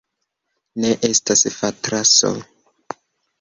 [0.85, 2.33] Ne estas fatraso.